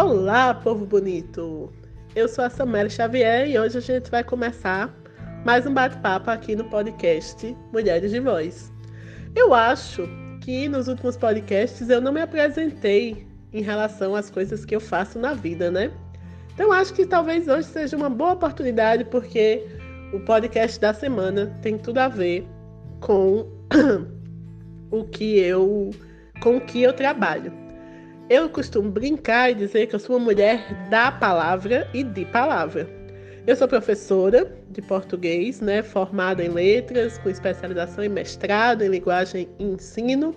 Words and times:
Olá, 0.00 0.54
povo 0.54 0.86
bonito! 0.86 1.72
Eu 2.14 2.28
sou 2.28 2.44
a 2.44 2.48
Samara 2.48 2.88
Xavier 2.88 3.50
e 3.50 3.58
hoje 3.58 3.78
a 3.78 3.80
gente 3.80 4.08
vai 4.08 4.22
começar 4.22 4.94
mais 5.44 5.66
um 5.66 5.74
bate-papo 5.74 6.30
aqui 6.30 6.54
no 6.54 6.62
podcast 6.66 7.56
Mulheres 7.72 8.12
de 8.12 8.20
Voz. 8.20 8.72
Eu 9.34 9.52
acho 9.52 10.08
que 10.40 10.68
nos 10.68 10.86
últimos 10.86 11.16
podcasts 11.16 11.90
eu 11.90 12.00
não 12.00 12.12
me 12.12 12.20
apresentei 12.20 13.26
em 13.52 13.60
relação 13.60 14.14
às 14.14 14.30
coisas 14.30 14.64
que 14.64 14.76
eu 14.76 14.80
faço 14.80 15.18
na 15.18 15.34
vida, 15.34 15.68
né? 15.68 15.90
Então 16.54 16.70
acho 16.70 16.94
que 16.94 17.04
talvez 17.04 17.48
hoje 17.48 17.66
seja 17.66 17.96
uma 17.96 18.08
boa 18.08 18.34
oportunidade 18.34 19.04
porque 19.06 19.66
o 20.12 20.20
podcast 20.20 20.78
da 20.78 20.94
semana 20.94 21.58
tem 21.60 21.76
tudo 21.76 21.98
a 21.98 22.06
ver 22.06 22.46
com 23.00 23.48
o 24.92 25.02
que 25.06 25.40
eu 25.40 25.90
com 26.40 26.58
o 26.58 26.60
que 26.60 26.84
eu 26.84 26.92
trabalho. 26.92 27.67
Eu 28.30 28.50
costumo 28.50 28.90
brincar 28.90 29.50
e 29.50 29.54
dizer 29.54 29.86
que 29.86 29.94
eu 29.94 29.98
sou 29.98 30.16
uma 30.16 30.26
mulher 30.26 30.62
da 30.90 31.10
palavra 31.10 31.88
e 31.94 32.04
de 32.04 32.26
palavra. 32.26 32.86
Eu 33.46 33.56
sou 33.56 33.66
professora 33.66 34.54
de 34.68 34.82
português, 34.82 35.62
né, 35.62 35.82
formada 35.82 36.44
em 36.44 36.50
letras, 36.50 37.16
com 37.16 37.30
especialização 37.30 38.04
em 38.04 38.08
mestrado 38.10 38.82
em 38.82 38.88
linguagem 38.88 39.48
e 39.58 39.64
ensino. 39.64 40.34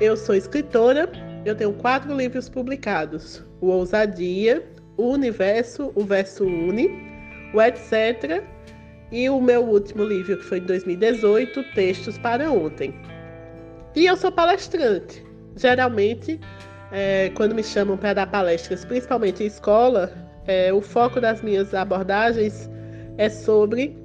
Eu 0.00 0.16
sou 0.16 0.36
escritora, 0.36 1.10
eu 1.44 1.56
tenho 1.56 1.72
quatro 1.72 2.16
livros 2.16 2.48
publicados: 2.48 3.44
O 3.60 3.66
Ousadia, 3.66 4.64
O 4.96 5.08
Universo, 5.10 5.90
O 5.96 6.04
Verso 6.04 6.44
Uni, 6.44 6.88
o 7.52 7.60
Etc. 7.60 8.44
E 9.10 9.28
o 9.28 9.40
meu 9.40 9.64
último 9.64 10.04
livro, 10.04 10.36
que 10.36 10.44
foi 10.44 10.58
em 10.58 10.66
2018, 10.66 11.64
Textos 11.74 12.16
para 12.16 12.48
Ontem. 12.48 12.94
E 13.96 14.06
eu 14.06 14.16
sou 14.16 14.30
palestrante. 14.30 15.26
Geralmente 15.56 16.38
é, 16.90 17.30
quando 17.34 17.54
me 17.54 17.62
chamam 17.62 17.96
para 17.96 18.14
dar 18.14 18.26
palestras, 18.26 18.84
principalmente 18.84 19.42
em 19.42 19.46
escola, 19.46 20.12
é, 20.46 20.72
o 20.72 20.80
foco 20.80 21.20
das 21.20 21.42
minhas 21.42 21.74
abordagens 21.74 22.68
é 23.18 23.28
sobre 23.28 23.96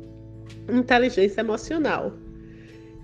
inteligência 0.70 1.42
emocional. 1.42 2.14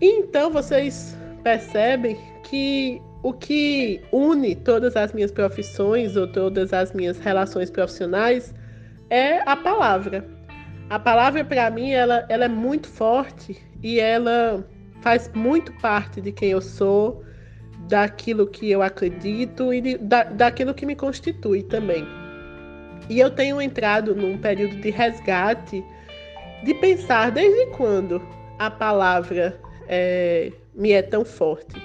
Então 0.01 0.51
vocês 0.51 1.15
percebem 1.43 2.17
que 2.43 3.01
o 3.23 3.33
que 3.33 4.01
une 4.11 4.55
todas 4.55 4.95
as 4.95 5.13
minhas 5.13 5.31
profissões 5.31 6.15
ou 6.15 6.27
todas 6.27 6.73
as 6.73 6.93
minhas 6.93 7.17
relações 7.19 7.69
profissionais 7.69 8.53
é 9.09 9.39
a 9.49 9.55
palavra. 9.55 10.25
A 10.89 10.97
palavra 10.97 11.43
para 11.43 11.69
mim 11.69 11.91
ela, 11.91 12.25
ela 12.29 12.45
é 12.45 12.47
muito 12.47 12.87
forte 12.87 13.57
e 13.83 13.99
ela 13.99 14.65
faz 15.01 15.29
muito 15.33 15.71
parte 15.79 16.19
de 16.21 16.31
quem 16.31 16.51
eu 16.51 16.61
sou, 16.61 17.23
daquilo 17.89 18.45
que 18.47 18.69
eu 18.69 18.81
acredito 18.81 19.73
e 19.73 19.81
de, 19.81 19.97
da, 19.97 20.23
daquilo 20.23 20.73
que 20.73 20.85
me 20.85 20.95
constitui 20.95 21.63
também. 21.63 22.07
E 23.09 23.19
eu 23.19 23.31
tenho 23.31 23.59
entrado 23.59 24.15
num 24.15 24.37
período 24.37 24.75
de 24.75 24.91
resgate, 24.91 25.83
de 26.63 26.73
pensar 26.75 27.31
desde 27.31 27.65
quando 27.75 28.21
a 28.59 28.69
palavra 28.69 29.59
é, 29.87 30.51
me 30.75 30.91
é 30.91 31.01
tão 31.01 31.25
forte. 31.25 31.75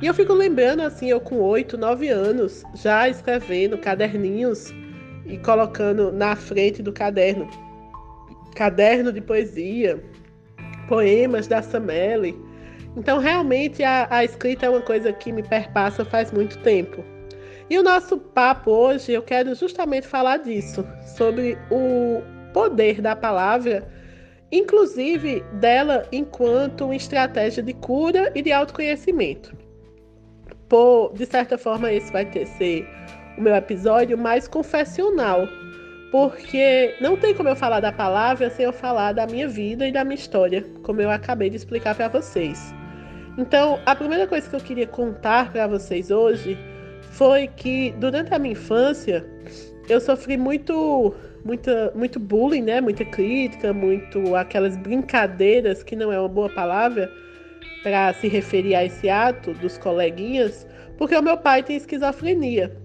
E 0.00 0.06
eu 0.06 0.14
fico 0.14 0.32
lembrando, 0.32 0.80
assim, 0.80 1.10
eu 1.10 1.20
com 1.20 1.36
oito, 1.36 1.76
nove 1.76 2.08
anos, 2.08 2.64
já 2.74 3.06
escrevendo 3.06 3.76
caderninhos 3.76 4.72
e 5.26 5.36
colocando 5.36 6.10
na 6.10 6.34
frente 6.34 6.82
do 6.82 6.90
caderno 6.90 7.46
caderno 8.54 9.12
de 9.12 9.20
poesia, 9.20 10.02
poemas 10.88 11.46
da 11.46 11.62
Samele 11.62 12.36
então, 12.96 13.18
realmente, 13.18 13.82
a, 13.82 14.06
a 14.10 14.24
escrita 14.24 14.66
é 14.66 14.70
uma 14.70 14.80
coisa 14.80 15.12
que 15.12 15.32
me 15.32 15.42
perpassa 15.42 16.04
faz 16.04 16.32
muito 16.32 16.58
tempo. 16.58 17.04
E 17.68 17.78
o 17.78 17.82
nosso 17.82 18.18
papo 18.18 18.70
hoje, 18.72 19.12
eu 19.12 19.22
quero 19.22 19.54
justamente 19.54 20.06
falar 20.06 20.38
disso, 20.38 20.84
sobre 21.16 21.56
o 21.70 22.20
poder 22.52 23.00
da 23.00 23.14
palavra, 23.14 23.88
inclusive 24.50 25.40
dela 25.60 26.04
enquanto 26.10 26.92
estratégia 26.92 27.62
de 27.62 27.72
cura 27.72 28.32
e 28.34 28.42
de 28.42 28.50
autoconhecimento. 28.50 29.56
Por, 30.68 31.12
de 31.12 31.26
certa 31.26 31.56
forma, 31.56 31.92
esse 31.92 32.12
vai 32.12 32.24
ter 32.24 32.44
ser 32.46 32.88
o 33.38 33.40
meu 33.40 33.54
episódio 33.54 34.18
mais 34.18 34.48
confessional, 34.48 35.46
porque 36.10 36.96
não 37.00 37.16
tem 37.16 37.32
como 37.32 37.48
eu 37.48 37.56
falar 37.56 37.78
da 37.78 37.92
palavra 37.92 38.50
sem 38.50 38.64
eu 38.64 38.72
falar 38.72 39.12
da 39.12 39.28
minha 39.28 39.46
vida 39.46 39.86
e 39.86 39.92
da 39.92 40.02
minha 40.02 40.16
história, 40.16 40.64
como 40.82 41.00
eu 41.00 41.10
acabei 41.10 41.48
de 41.48 41.56
explicar 41.56 41.94
para 41.94 42.08
vocês. 42.08 42.74
Então, 43.38 43.80
a 43.86 43.94
primeira 43.94 44.26
coisa 44.26 44.48
que 44.48 44.56
eu 44.56 44.60
queria 44.60 44.86
contar 44.86 45.52
para 45.52 45.66
vocês 45.66 46.10
hoje 46.10 46.58
foi 47.12 47.48
que 47.48 47.92
durante 47.98 48.32
a 48.34 48.38
minha 48.38 48.52
infância 48.52 49.24
eu 49.88 50.00
sofri 50.00 50.36
muito, 50.36 51.14
muita, 51.44 51.92
muito 51.94 52.18
bullying, 52.18 52.62
né? 52.62 52.80
Muita 52.80 53.04
crítica, 53.04 53.72
muito 53.72 54.34
aquelas 54.36 54.76
brincadeiras 54.76 55.82
que 55.82 55.96
não 55.96 56.12
é 56.12 56.18
uma 56.18 56.28
boa 56.28 56.48
palavra 56.48 57.10
para 57.82 58.12
se 58.14 58.28
referir 58.28 58.74
a 58.74 58.84
esse 58.84 59.08
ato 59.08 59.52
dos 59.54 59.78
coleguinhas, 59.78 60.66
porque 60.98 61.16
o 61.16 61.22
meu 61.22 61.36
pai 61.36 61.62
tem 61.62 61.76
esquizofrenia. 61.76 62.76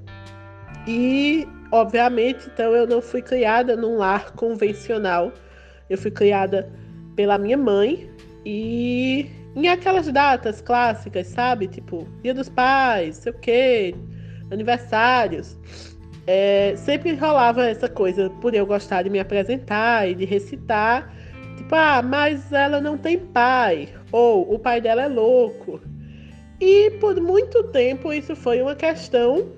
E, 0.88 1.48
obviamente, 1.72 2.48
então 2.54 2.74
eu 2.74 2.88
não 2.88 3.02
fui 3.02 3.22
criada 3.22 3.76
num 3.76 3.98
lar 3.98 4.32
convencional. 4.34 5.32
Eu 5.90 5.98
fui 5.98 6.12
criada 6.12 6.72
pela 7.16 7.38
minha 7.38 7.58
mãe 7.58 8.10
e 8.46 9.30
em 9.56 9.68
aquelas 9.68 10.12
datas 10.12 10.62
clássicas, 10.62 11.28
sabe? 11.28 11.68
Tipo, 11.68 12.08
Dia 12.22 12.34
dos 12.34 12.50
Pais, 12.50 13.18
sei 13.18 13.32
o 13.32 13.36
quê, 13.36 13.96
aniversários. 14.52 15.58
É, 16.28 16.74
sempre 16.76 17.14
rolava 17.14 17.66
essa 17.66 17.88
coisa 17.88 18.30
por 18.42 18.54
eu 18.54 18.66
gostar 18.66 19.04
de 19.04 19.10
me 19.10 19.20
apresentar 19.20 20.10
e 20.10 20.16
de 20.16 20.26
recitar. 20.26 21.14
Tipo, 21.58 21.76
ah, 21.76 22.02
mas 22.02 22.52
ela 22.52 22.82
não 22.82 22.98
tem 22.98 23.18
pai. 23.18 23.90
Ou 24.12 24.54
o 24.54 24.60
pai 24.60 24.82
dela 24.82 25.04
é 25.04 25.08
louco. 25.08 25.80
E 26.60 26.92
por 27.00 27.20
muito 27.22 27.64
tempo 27.66 28.12
isso 28.12 28.36
foi 28.36 28.62
uma 28.62 28.76
questão 28.76 29.52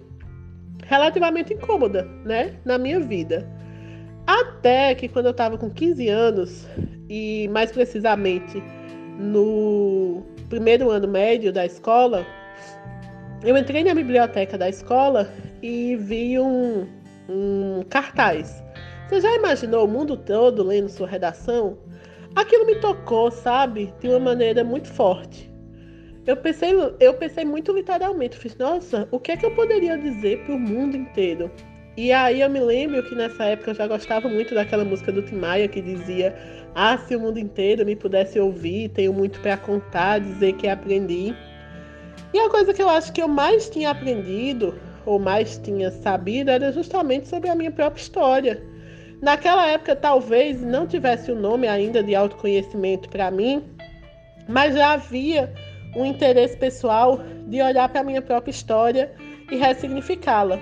relativamente 0.85 1.53
incômoda, 1.53 2.07
né? 2.23 2.55
Na 2.65 2.77
minha 2.77 2.99
vida. 2.99 3.47
Até 4.25 4.93
que 4.93 5.07
quando 5.07 5.27
eu 5.27 5.31
estava 5.31 5.57
com 5.57 5.69
15 5.69 6.07
anos, 6.09 6.67
e 7.09 7.47
mais 7.49 7.71
precisamente 7.71 8.61
no 9.17 10.23
primeiro 10.49 10.89
ano 10.89 11.07
médio 11.07 11.51
da 11.51 11.65
escola, 11.65 12.25
eu 13.43 13.57
entrei 13.57 13.83
na 13.83 13.93
biblioteca 13.93 14.57
da 14.57 14.69
escola 14.69 15.31
e 15.61 15.95
vi 15.95 16.39
um, 16.39 16.87
um 17.29 17.83
cartaz. 17.89 18.63
Você 19.07 19.21
já 19.21 19.35
imaginou 19.35 19.85
o 19.85 19.87
mundo 19.87 20.17
todo 20.17 20.63
lendo 20.63 20.89
sua 20.89 21.07
redação? 21.07 21.77
Aquilo 22.35 22.65
me 22.65 22.75
tocou, 22.75 23.31
sabe, 23.31 23.93
de 23.99 24.09
uma 24.09 24.19
maneira 24.19 24.63
muito 24.63 24.87
forte. 24.87 25.51
Eu 26.25 26.35
pensei, 26.35 26.73
eu 26.99 27.13
pensei 27.13 27.45
muito 27.45 27.71
literalmente, 27.71 28.37
fiz, 28.37 28.55
nossa, 28.57 29.07
o 29.11 29.19
que 29.19 29.31
é 29.31 29.37
que 29.37 29.45
eu 29.45 29.55
poderia 29.55 29.97
dizer 29.97 30.43
para 30.43 30.55
o 30.55 30.59
mundo 30.59 30.97
inteiro? 30.97 31.49
E 31.97 32.13
aí 32.13 32.41
eu 32.41 32.49
me 32.49 32.59
lembro 32.59 33.01
que 33.01 33.15
nessa 33.15 33.43
época 33.45 33.71
eu 33.71 33.75
já 33.75 33.87
gostava 33.87 34.29
muito 34.29 34.53
daquela 34.53 34.85
música 34.85 35.11
do 35.11 35.23
Tim 35.23 35.37
Maia 35.37 35.67
que 35.67 35.81
dizia 35.81 36.35
ah, 36.75 36.95
se 36.95 37.15
o 37.15 37.19
mundo 37.19 37.39
inteiro 37.39 37.83
me 37.83 37.95
pudesse 37.95 38.39
ouvir, 38.39 38.89
tenho 38.89 39.11
muito 39.11 39.39
para 39.39 39.57
contar, 39.57 40.19
dizer 40.19 40.53
que 40.53 40.67
aprendi. 40.67 41.35
E 42.31 42.39
a 42.39 42.49
coisa 42.51 42.71
que 42.71 42.83
eu 42.83 42.87
acho 42.87 43.11
que 43.11 43.19
eu 43.19 43.27
mais 43.27 43.67
tinha 43.67 43.89
aprendido, 43.89 44.79
ou 45.07 45.17
mais 45.17 45.57
tinha 45.57 45.89
sabido, 45.89 46.51
era 46.51 46.71
justamente 46.71 47.27
sobre 47.27 47.49
a 47.49 47.55
minha 47.55 47.71
própria 47.71 47.99
história. 47.99 48.63
Naquela 49.19 49.65
época, 49.65 49.95
talvez 49.95 50.61
não 50.61 50.85
tivesse 50.85 51.31
o 51.31 51.35
nome 51.35 51.67
ainda 51.67 52.03
de 52.03 52.13
autoconhecimento 52.13 53.09
para 53.09 53.31
mim, 53.31 53.63
mas 54.47 54.75
já 54.75 54.91
havia 54.93 55.51
um 55.95 56.05
interesse 56.05 56.55
pessoal 56.57 57.19
de 57.47 57.59
olhar 57.59 57.89
para 57.89 58.01
a 58.01 58.03
minha 58.03 58.21
própria 58.21 58.51
história 58.51 59.11
e 59.49 59.55
ressignificá-la. 59.55 60.59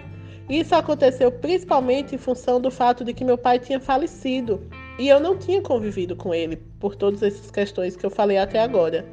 Isso 0.50 0.75
aconteceu 0.75 1.31
principalmente 1.31 2.13
em 2.13 2.19
função 2.19 2.62
do 2.62 2.69
fato 2.69 3.03
de 3.03 3.13
que 3.13 3.25
meu 3.25 3.38
pai 3.38 3.57
tinha 3.57 3.80
falecido 3.80 4.62
e 5.00 5.07
eu 5.07 5.19
não 5.19 5.38
tinha 5.38 5.62
convivido 5.62 6.15
com 6.15 6.33
ele 6.33 6.57
por 6.80 6.95
todas 6.95 7.24
essas 7.24 7.50
questões 7.50 7.95
que 7.95 8.06
eu 8.06 8.12
falei 8.12 8.38
até 8.38 8.59
agora. 8.59 9.06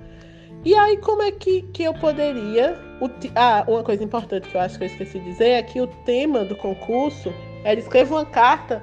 E 0.64 0.74
aí, 0.74 0.96
como 0.98 1.22
é 1.22 1.32
que, 1.32 1.62
que 1.72 1.82
eu 1.82 1.94
poderia. 1.94 2.78
Ah, 3.34 3.64
uma 3.66 3.82
coisa 3.82 4.04
importante 4.04 4.48
que 4.48 4.56
eu 4.56 4.60
acho 4.60 4.78
que 4.78 4.84
eu 4.84 4.88
esqueci 4.88 5.18
de 5.18 5.24
dizer 5.24 5.48
é 5.48 5.62
que 5.62 5.80
o 5.80 5.88
tema 6.04 6.44
do 6.44 6.54
concurso 6.54 7.32
era 7.64 7.80
escrever 7.80 8.12
uma 8.12 8.24
carta 8.24 8.82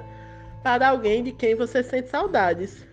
para 0.62 0.88
alguém 0.88 1.22
de 1.22 1.32
quem 1.32 1.54
você 1.54 1.82
sente 1.82 2.10
saudades. 2.10 2.86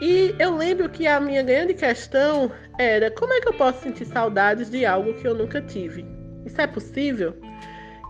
E 0.00 0.34
eu 0.38 0.56
lembro 0.56 0.88
que 0.88 1.06
a 1.06 1.20
minha 1.20 1.42
grande 1.42 1.74
questão 1.74 2.50
era 2.76 3.10
como 3.10 3.32
é 3.32 3.40
que 3.40 3.48
eu 3.48 3.54
posso 3.54 3.82
sentir 3.82 4.06
saudades 4.06 4.68
de 4.68 4.84
algo 4.84 5.14
que 5.14 5.26
eu 5.26 5.34
nunca 5.34 5.60
tive? 5.62 6.04
Isso 6.44 6.60
é 6.60 6.66
possível? 6.66 7.36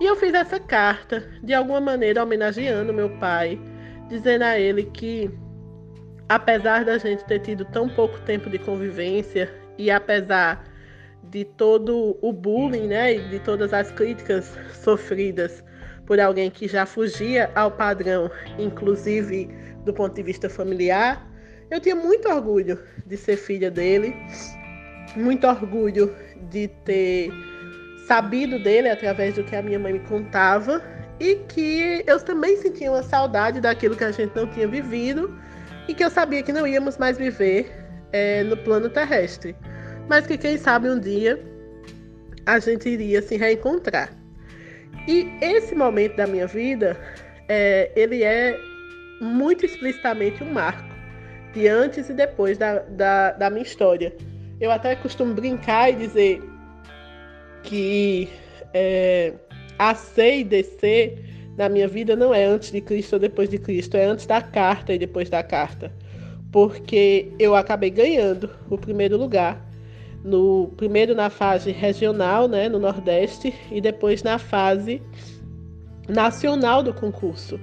E 0.01 0.07
eu 0.07 0.15
fiz 0.15 0.33
essa 0.33 0.61
carta, 0.61 1.29
de 1.43 1.53
alguma 1.53 1.81
maneira 1.81 2.23
homenageando 2.23 2.93
meu 2.93 3.11
pai, 3.19 3.59
dizendo 4.09 4.43
a 4.43 4.59
ele 4.59 4.85
que, 4.85 5.29
apesar 6.29 6.85
da 6.85 6.99
gente 6.99 7.25
ter 7.25 7.41
tido 7.41 7.65
tão 7.67 7.89
pouco 7.89 8.19
tempo 8.21 8.49
de 8.49 8.59
convivência 8.59 9.53
e 9.77 9.91
apesar 9.91 10.65
de 11.25 11.45
todo 11.45 12.17
o 12.23 12.33
bullying, 12.33 12.87
né, 12.87 13.15
e 13.15 13.29
de 13.29 13.41
todas 13.41 13.73
as 13.73 13.91
críticas 13.91 14.57
sofridas 14.73 15.65
por 16.07 16.19
alguém 16.21 16.51
que 16.51 16.67
já 16.67 16.87
fugia 16.87 17.51
ao 17.55 17.71
padrão, 17.71 18.31
inclusive 18.59 19.47
do 19.85 19.93
ponto 19.93 20.15
de 20.15 20.23
vista 20.23 20.49
familiar. 20.49 21.29
Eu 21.71 21.81
tinha 21.81 21.95
muito 21.95 22.29
orgulho 22.29 22.79
de 23.05 23.17
ser 23.17 23.37
filha 23.37 23.71
dele, 23.71 24.15
muito 25.17 25.47
orgulho 25.47 26.15
de 26.51 26.69
ter 26.85 27.31
sabido 28.09 28.59
dele 28.59 28.89
através 28.89 29.35
do 29.35 29.45
que 29.45 29.55
a 29.55 29.61
minha 29.61 29.79
mãe 29.79 29.93
me 29.93 30.01
contava 30.01 30.83
e 31.21 31.37
que 31.47 32.03
eu 32.07 32.19
também 32.19 32.57
sentia 32.57 32.91
uma 32.91 33.03
saudade 33.03 33.61
daquilo 33.61 33.95
que 33.95 34.03
a 34.03 34.11
gente 34.11 34.35
não 34.35 34.47
tinha 34.47 34.67
vivido 34.67 35.39
e 35.87 35.93
que 35.93 36.03
eu 36.03 36.09
sabia 36.09 36.43
que 36.43 36.51
não 36.51 36.67
íamos 36.67 36.97
mais 36.97 37.19
viver 37.19 37.71
é, 38.11 38.43
no 38.45 38.57
plano 38.57 38.89
terrestre, 38.89 39.55
mas 40.09 40.27
que 40.27 40.39
quem 40.39 40.57
sabe 40.57 40.89
um 40.89 40.99
dia 40.99 41.39
a 42.47 42.59
gente 42.59 42.89
iria 42.89 43.21
se 43.21 43.37
reencontrar. 43.37 44.11
E 45.07 45.31
esse 45.43 45.75
momento 45.75 46.17
da 46.17 46.27
minha 46.27 46.47
vida, 46.47 46.97
é, 47.47 47.93
ele 47.95 48.23
é 48.23 48.59
muito 49.21 49.67
explicitamente 49.67 50.43
um 50.43 50.51
marco 50.51 50.89
de 51.53 51.69
antes 51.69 52.09
e 52.09 52.15
depois 52.15 52.57
da, 52.57 52.79
da, 52.79 53.33
da 53.33 53.51
minha 53.51 53.63
história. 53.63 54.17
Eu 54.59 54.71
até 54.71 54.97
costumo 54.97 55.35
brincar 55.35 55.91
e 55.91 55.97
dizer 55.97 56.43
que 57.63 58.29
é, 58.73 59.35
a 59.79 59.95
C 59.95 60.41
e 60.41 60.45
DC 60.45 61.19
na 61.57 61.69
minha 61.69 61.89
vida 61.89 62.15
não 62.15 62.33
é 62.33 62.45
antes 62.45 62.71
de 62.71 62.81
Cristo 62.81 63.15
ou 63.15 63.19
depois 63.19 63.49
de 63.49 63.59
Cristo, 63.59 63.97
é 63.97 64.05
antes 64.05 64.27
da 64.27 64.41
carta 64.41 64.95
e 64.95 64.99
depois 64.99 65.29
da 65.29 65.43
carta. 65.43 65.93
Porque 66.53 67.33
eu 67.39 67.55
acabei 67.55 67.91
ganhando 67.91 68.49
o 68.71 68.79
primeiro 68.79 69.17
lugar. 69.17 69.67
No, 70.25 70.73
primeiro 70.77 71.15
na 71.15 71.31
fase 71.31 71.71
regional, 71.71 72.49
né, 72.49 72.69
no 72.69 72.79
Nordeste, 72.79 73.55
e 73.71 73.81
depois 73.81 74.23
na 74.23 74.39
fase 74.39 75.01
nacional 76.09 76.83
do 76.83 76.93
concurso. 76.93 77.59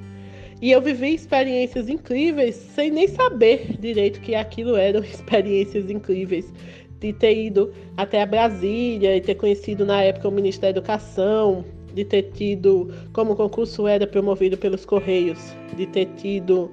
E 0.62 0.72
eu 0.72 0.82
vivi 0.82 1.14
experiências 1.14 1.90
incríveis 1.90 2.56
sem 2.56 2.90
nem 2.90 3.08
saber 3.08 3.78
direito 3.78 4.22
que 4.22 4.36
aquilo 4.36 4.76
eram 4.76 5.04
experiências 5.04 5.90
incríveis. 5.90 6.52
De 7.00 7.14
ter 7.14 7.36
ido 7.36 7.74
até 7.98 8.22
a 8.22 8.26
Brasília 8.26 9.16
e 9.16 9.22
ter 9.22 9.36
conhecido 9.36 9.86
na 9.86 10.02
época 10.02 10.28
o 10.28 10.32
ministro 10.32 10.64
da 10.64 10.70
Educação, 10.70 11.66
de 11.94 12.04
ter 12.04 12.24
tido, 12.34 12.94
como 13.14 13.34
o 13.34 13.36
concurso 13.36 13.88
era 13.88 14.06
promovido 14.06 14.58
pelos 14.58 14.86
Correios, 14.86 15.56
de 15.76 15.86
ter 15.88 16.06
tido 16.18 16.72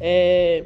é, 0.00 0.64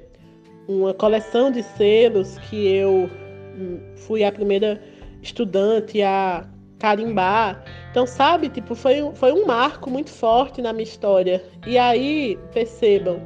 uma 0.69 0.95
coleção 0.95 1.51
de 1.51 1.63
selos 1.63 2.39
que 2.51 2.67
eu 2.69 3.11
hum, 3.57 3.81
fui 3.97 4.25
a 4.25 4.31
primeira 4.31 4.81
estudante 5.23 6.03
a 6.03 6.49
carimbar. 6.79 7.65
Então, 7.91 8.07
sabe, 8.07 8.49
tipo, 8.49 8.75
foi, 8.75 9.11
foi 9.15 9.33
um 9.33 9.47
marco 9.47 9.91
muito 9.91 10.11
forte 10.11 10.61
na 10.63 10.73
minha 10.73 10.85
história. 10.85 11.43
E 11.67 11.79
aí, 11.79 12.39
percebam, 12.53 13.21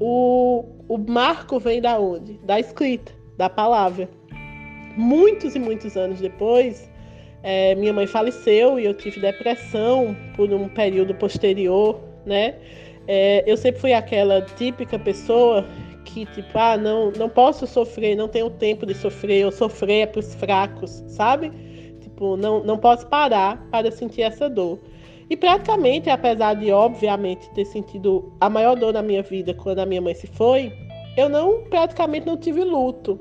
o, 0.00 0.64
o 0.88 0.98
marco 0.98 1.58
vem 1.58 1.80
da 1.80 1.98
onde? 1.98 2.34
Da 2.44 2.58
escrita, 2.58 3.12
da 3.36 3.48
palavra. 3.48 4.08
Muitos 4.96 5.54
e 5.54 5.58
muitos 5.58 5.96
anos 5.96 6.20
depois, 6.20 6.90
é, 7.42 7.74
minha 7.74 7.92
mãe 7.92 8.06
faleceu 8.06 8.78
e 8.78 8.84
eu 8.84 8.94
tive 8.94 9.20
depressão 9.20 10.16
por 10.36 10.52
um 10.52 10.68
período 10.68 11.14
posterior, 11.14 12.00
né? 12.24 12.56
É, 13.08 13.42
eu 13.50 13.56
sempre 13.56 13.80
fui 13.80 13.92
aquela 13.92 14.42
típica 14.42 14.98
pessoa 14.98 15.66
que, 16.04 16.26
tipo, 16.26 16.56
ah, 16.56 16.76
não, 16.76 17.10
não 17.12 17.28
posso 17.28 17.66
sofrer, 17.66 18.16
não 18.16 18.28
tenho 18.28 18.50
tempo 18.50 18.86
de 18.86 18.94
sofrer, 18.94 19.42
eu 19.42 19.50
sofrer 19.50 20.02
é 20.02 20.06
para 20.06 20.20
os 20.20 20.34
fracos, 20.34 21.02
sabe? 21.08 21.50
Tipo, 22.00 22.36
não, 22.36 22.62
não 22.62 22.78
posso 22.78 23.06
parar 23.06 23.66
para 23.70 23.90
sentir 23.90 24.22
essa 24.22 24.48
dor. 24.48 24.78
E 25.30 25.36
praticamente, 25.36 26.10
apesar 26.10 26.54
de, 26.54 26.70
obviamente, 26.70 27.48
ter 27.54 27.64
sentido 27.64 28.32
a 28.40 28.50
maior 28.50 28.76
dor 28.76 28.92
na 28.92 29.02
minha 29.02 29.22
vida 29.22 29.54
quando 29.54 29.78
a 29.78 29.86
minha 29.86 30.00
mãe 30.00 30.14
se 30.14 30.26
foi, 30.26 30.72
eu 31.16 31.28
não, 31.28 31.64
praticamente 31.64 32.26
não 32.26 32.36
tive 32.36 32.62
luto. 32.62 33.18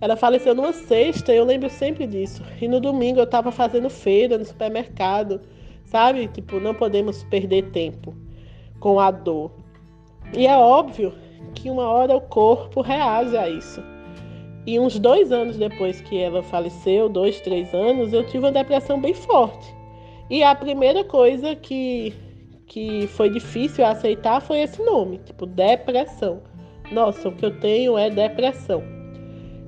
Ela 0.00 0.16
faleceu 0.16 0.54
numa 0.54 0.72
sexta, 0.72 1.32
eu 1.32 1.44
lembro 1.44 1.68
sempre 1.68 2.06
disso. 2.06 2.42
E 2.60 2.66
no 2.66 2.80
domingo 2.80 3.20
eu 3.20 3.24
estava 3.24 3.52
fazendo 3.52 3.90
feira 3.90 4.38
no 4.38 4.44
supermercado, 4.44 5.40
sabe? 5.84 6.26
Tipo, 6.28 6.58
não 6.58 6.74
podemos 6.74 7.22
perder 7.24 7.70
tempo 7.70 8.14
com 8.78 8.98
a 8.98 9.10
dor. 9.10 9.50
E 10.34 10.46
é 10.46 10.56
óbvio 10.56 11.12
que 11.54 11.68
uma 11.68 11.86
hora 11.86 12.16
o 12.16 12.20
corpo 12.20 12.80
reage 12.80 13.36
a 13.36 13.48
isso. 13.48 13.82
E 14.66 14.78
uns 14.78 14.98
dois 14.98 15.32
anos 15.32 15.56
depois 15.56 16.00
que 16.00 16.18
ela 16.18 16.42
faleceu, 16.42 17.08
dois, 17.08 17.40
três 17.40 17.74
anos, 17.74 18.12
eu 18.12 18.24
tive 18.24 18.38
uma 18.38 18.52
depressão 18.52 19.00
bem 19.00 19.12
forte. 19.12 19.74
E 20.30 20.42
a 20.42 20.54
primeira 20.54 21.02
coisa 21.04 21.54
que, 21.56 22.14
que 22.66 23.06
foi 23.08 23.28
difícil 23.28 23.84
aceitar 23.84 24.40
foi 24.40 24.60
esse 24.60 24.82
nome, 24.82 25.18
tipo, 25.18 25.44
depressão. 25.44 26.40
Nossa, 26.92 27.28
o 27.28 27.32
que 27.32 27.44
eu 27.44 27.58
tenho 27.58 27.98
é 27.98 28.08
depressão. 28.08 28.99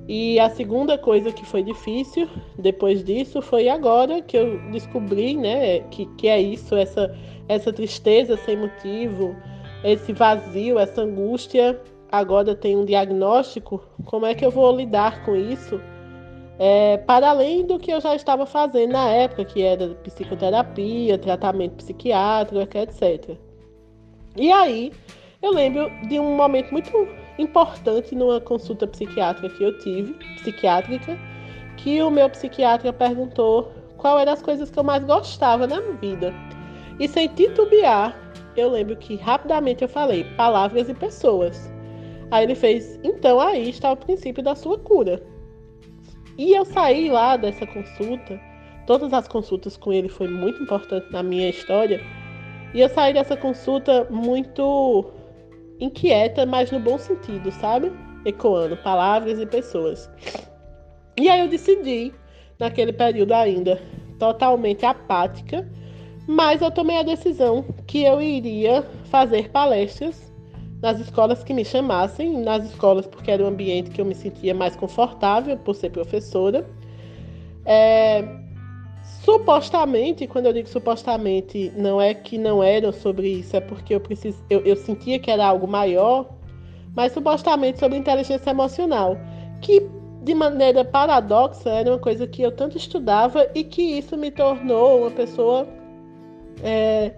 E 0.07 0.37
a 0.39 0.49
segunda 0.49 0.97
coisa 0.97 1.31
que 1.31 1.45
foi 1.45 1.63
difícil 1.63 2.27
depois 2.57 3.03
disso 3.03 3.41
foi 3.41 3.69
agora 3.69 4.21
que 4.21 4.37
eu 4.37 4.59
descobri, 4.71 5.37
né, 5.37 5.79
que, 5.91 6.05
que 6.17 6.27
é 6.27 6.41
isso, 6.41 6.75
essa, 6.75 7.15
essa 7.47 7.71
tristeza 7.71 8.35
sem 8.37 8.57
motivo, 8.57 9.35
esse 9.83 10.11
vazio, 10.11 10.77
essa 10.77 11.01
angústia 11.01 11.79
agora 12.11 12.53
tem 12.53 12.77
um 12.77 12.85
diagnóstico, 12.85 13.81
como 14.05 14.25
é 14.25 14.35
que 14.35 14.45
eu 14.45 14.51
vou 14.51 14.75
lidar 14.75 15.23
com 15.23 15.35
isso? 15.35 15.79
É, 16.59 16.97
para 16.97 17.31
além 17.31 17.65
do 17.65 17.79
que 17.79 17.91
eu 17.91 17.99
já 17.99 18.13
estava 18.15 18.45
fazendo 18.45 18.91
na 18.91 19.09
época, 19.09 19.43
que 19.43 19.63
era 19.63 19.95
psicoterapia, 19.95 21.17
tratamento 21.17 21.75
psiquiátrico, 21.77 22.77
etc. 22.77 23.35
E 24.37 24.51
aí, 24.51 24.91
eu 25.41 25.51
lembro 25.51 25.89
de 26.07 26.19
um 26.19 26.35
momento 26.35 26.71
muito 26.71 26.91
importante 27.37 28.15
numa 28.15 28.39
consulta 28.39 28.87
psiquiátrica 28.87 29.53
que 29.55 29.63
eu 29.63 29.77
tive, 29.79 30.13
psiquiátrica, 30.35 31.17
que 31.77 32.01
o 32.01 32.11
meu 32.11 32.29
psiquiatra 32.29 32.93
perguntou 32.93 33.71
qual 33.97 34.19
eram 34.19 34.33
as 34.33 34.41
coisas 34.41 34.69
que 34.69 34.77
eu 34.77 34.83
mais 34.83 35.03
gostava 35.03 35.65
na 35.65 35.79
vida. 35.79 36.33
E 36.99 37.07
sem 37.07 37.27
titubear, 37.29 38.15
eu 38.55 38.69
lembro 38.69 38.95
que 38.95 39.15
rapidamente 39.15 39.81
eu 39.81 39.89
falei 39.89 40.23
palavras 40.35 40.89
e 40.89 40.93
pessoas. 40.93 41.71
Aí 42.29 42.43
ele 42.43 42.55
fez, 42.55 42.99
então 43.03 43.39
aí 43.39 43.69
está 43.69 43.91
o 43.91 43.97
princípio 43.97 44.43
da 44.43 44.55
sua 44.55 44.77
cura. 44.77 45.21
E 46.37 46.51
eu 46.51 46.65
saí 46.65 47.09
lá 47.09 47.37
dessa 47.37 47.65
consulta, 47.65 48.39
todas 48.87 49.13
as 49.13 49.27
consultas 49.27 49.77
com 49.77 49.93
ele 49.93 50.09
foi 50.09 50.27
muito 50.27 50.61
importante 50.61 51.11
na 51.11 51.23
minha 51.23 51.49
história. 51.49 52.01
E 52.73 52.81
eu 52.81 52.89
saí 52.89 53.13
dessa 53.13 53.37
consulta 53.37 54.07
muito 54.09 55.11
inquieta, 55.79 56.45
mas 56.45 56.71
no 56.71 56.79
bom 56.79 56.97
sentido, 56.97 57.51
sabe? 57.51 57.91
Ecoando 58.25 58.77
palavras 58.77 59.39
e 59.39 59.45
pessoas. 59.45 60.09
E 61.17 61.29
aí 61.29 61.41
eu 61.41 61.47
decidi, 61.47 62.13
naquele 62.59 62.93
período 62.93 63.33
ainda, 63.33 63.81
totalmente 64.17 64.85
apática, 64.85 65.67
mas 66.27 66.61
eu 66.61 66.71
tomei 66.71 66.97
a 66.97 67.03
decisão 67.03 67.65
que 67.85 68.03
eu 68.03 68.21
iria 68.21 68.83
fazer 69.05 69.49
palestras 69.49 70.31
nas 70.81 70.99
escolas 70.99 71.43
que 71.43 71.53
me 71.53 71.63
chamassem, 71.63 72.37
nas 72.41 72.65
escolas 72.65 73.07
porque 73.07 73.31
era 73.31 73.43
um 73.43 73.47
ambiente 73.47 73.89
que 73.89 74.01
eu 74.01 74.05
me 74.05 74.15
sentia 74.15 74.53
mais 74.53 74.75
confortável 74.75 75.57
por 75.57 75.75
ser 75.75 75.89
professora. 75.91 76.65
É, 77.65 78.42
supostamente, 79.23 80.27
quando 80.27 80.47
eu 80.47 80.53
digo 80.53 80.67
supostamente, 80.67 81.71
não 81.75 82.01
é 82.01 82.13
que 82.13 82.37
não 82.37 82.61
era 82.61 82.91
sobre 82.91 83.29
isso, 83.29 83.55
é 83.55 83.61
porque 83.61 83.95
eu, 83.95 83.99
precis, 83.99 84.35
eu, 84.49 84.59
eu 84.61 84.75
sentia 84.75 85.17
que 85.17 85.31
era 85.31 85.45
algo 85.45 85.67
maior, 85.67 86.29
mas 86.95 87.13
supostamente 87.13 87.79
sobre 87.79 87.97
inteligência 87.97 88.49
emocional, 88.49 89.17
que 89.61 89.81
de 90.21 90.33
maneira 90.33 90.83
paradoxa 90.83 91.69
era 91.69 91.91
uma 91.91 91.99
coisa 91.99 92.27
que 92.27 92.41
eu 92.41 92.51
tanto 92.51 92.77
estudava 92.77 93.49
e 93.55 93.63
que 93.63 93.81
isso 93.81 94.17
me 94.17 94.29
tornou 94.29 95.01
uma 95.01 95.11
pessoa 95.11 95.67
é, 96.61 97.13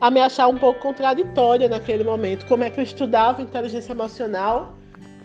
a 0.00 0.10
me 0.10 0.20
achar 0.20 0.48
um 0.48 0.58
pouco 0.58 0.80
contraditória 0.80 1.68
naquele 1.68 2.04
momento. 2.04 2.46
Como 2.46 2.64
é 2.64 2.70
que 2.70 2.80
eu 2.80 2.84
estudava 2.84 3.42
inteligência 3.42 3.92
emocional 3.92 4.74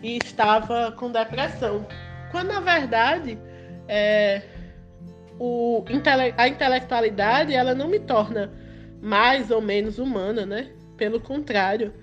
e 0.02 0.18
estava 0.18 0.92
com 0.92 1.10
depressão? 1.10 1.84
Quando 2.30 2.48
na 2.48 2.60
verdade 2.60 3.38
é, 3.88 4.42
o, 5.38 5.84
a 6.36 6.48
intelectualidade 6.48 7.54
ela 7.54 7.74
não 7.74 7.88
me 7.88 7.98
torna 7.98 8.52
mais 9.00 9.50
ou 9.50 9.60
menos 9.60 9.98
humana, 9.98 10.44
né? 10.44 10.70
Pelo 10.96 11.20
contrário, 11.20 11.94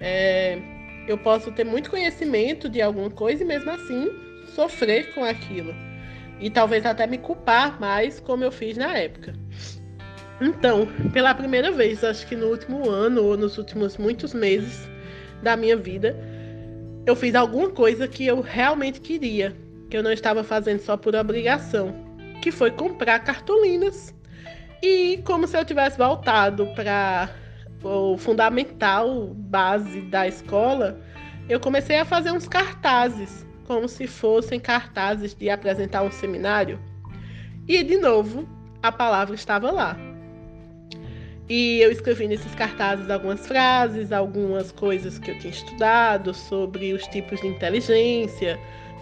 é, 0.00 0.58
eu 1.06 1.16
posso 1.18 1.52
ter 1.52 1.64
muito 1.64 1.90
conhecimento 1.90 2.68
de 2.68 2.82
alguma 2.82 3.10
coisa 3.10 3.42
e 3.42 3.46
mesmo 3.46 3.70
assim 3.70 4.10
sofrer 4.54 5.14
com 5.14 5.24
aquilo. 5.24 5.74
E 6.40 6.50
talvez 6.50 6.84
até 6.84 7.06
me 7.06 7.18
culpar 7.18 7.78
mais, 7.80 8.18
como 8.18 8.42
eu 8.42 8.50
fiz 8.50 8.76
na 8.76 8.96
época. 8.96 9.34
Então, 10.40 10.88
pela 11.12 11.34
primeira 11.34 11.70
vez, 11.70 12.02
acho 12.02 12.26
que 12.26 12.34
no 12.34 12.46
último 12.46 12.88
ano 12.88 13.22
ou 13.22 13.36
nos 13.36 13.58
últimos 13.58 13.98
muitos 13.98 14.32
meses 14.32 14.88
da 15.42 15.54
minha 15.54 15.76
vida, 15.76 16.16
eu 17.06 17.14
fiz 17.14 17.34
alguma 17.34 17.68
coisa 17.68 18.08
que 18.08 18.26
eu 18.26 18.40
realmente 18.40 19.00
queria, 19.00 19.54
que 19.90 19.96
eu 19.96 20.02
não 20.02 20.10
estava 20.10 20.42
fazendo 20.42 20.80
só 20.80 20.96
por 20.96 21.14
obrigação, 21.14 21.94
que 22.40 22.50
foi 22.50 22.70
comprar 22.70 23.20
cartolinas. 23.20 24.14
E 24.82 25.20
como 25.24 25.46
se 25.46 25.56
eu 25.56 25.64
tivesse 25.64 25.98
voltado 25.98 26.66
para 26.74 27.30
o 27.82 28.16
fundamental 28.16 29.28
base 29.34 30.00
da 30.02 30.26
escola, 30.26 30.98
eu 31.48 31.60
comecei 31.60 31.98
a 31.98 32.04
fazer 32.04 32.32
uns 32.32 32.48
cartazes, 32.48 33.46
como 33.66 33.88
se 33.88 34.06
fossem 34.06 34.58
cartazes 34.58 35.34
de 35.34 35.50
apresentar 35.50 36.02
um 36.02 36.10
seminário. 36.10 36.80
E 37.68 37.82
de 37.82 37.98
novo, 37.98 38.48
a 38.82 38.90
palavra 38.90 39.34
estava 39.34 39.70
lá. 39.70 39.96
E 41.48 41.80
eu 41.80 41.90
escrevi 41.90 42.28
nesses 42.28 42.54
cartazes 42.54 43.10
algumas 43.10 43.44
frases, 43.46 44.12
algumas 44.12 44.70
coisas 44.70 45.18
que 45.18 45.32
eu 45.32 45.38
tinha 45.40 45.52
estudado 45.52 46.32
sobre 46.32 46.92
os 46.92 47.04
tipos 47.08 47.40
de 47.40 47.48
inteligência, 47.48 48.56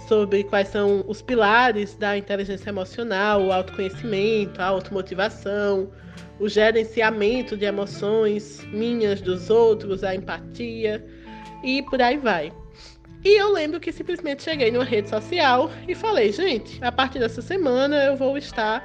sobre 0.06 0.44
quais 0.44 0.68
são 0.68 1.04
os 1.06 1.20
pilares 1.20 1.94
da 1.96 2.16
inteligência 2.16 2.70
emocional, 2.70 3.42
o 3.42 3.52
autoconhecimento, 3.52 4.60
a 4.60 4.66
automotivação, 4.66 5.90
o 6.38 6.48
gerenciamento 6.48 7.56
de 7.56 7.64
emoções 7.64 8.64
minhas, 8.72 9.20
dos 9.20 9.50
outros, 9.50 10.04
a 10.04 10.14
empatia 10.14 11.04
e 11.62 11.82
por 11.82 12.00
aí 12.00 12.16
vai. 12.16 12.52
E 13.24 13.40
eu 13.40 13.52
lembro 13.52 13.80
que 13.80 13.90
simplesmente 13.90 14.44
cheguei 14.44 14.70
numa 14.70 14.84
rede 14.84 15.08
social 15.08 15.70
e 15.88 15.94
falei, 15.94 16.30
gente, 16.30 16.82
a 16.84 16.92
partir 16.92 17.18
dessa 17.18 17.42
semana 17.42 17.96
eu 18.04 18.16
vou 18.16 18.38
estar 18.38 18.82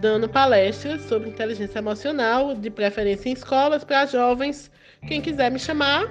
dando 0.00 0.28
palestras 0.28 1.02
sobre 1.02 1.28
inteligência 1.28 1.78
emocional, 1.78 2.54
de 2.54 2.70
preferência 2.70 3.28
em 3.28 3.32
escolas, 3.32 3.84
para 3.84 4.06
jovens. 4.06 4.70
Quem 5.06 5.20
quiser 5.20 5.50
me 5.50 5.58
chamar, 5.58 6.08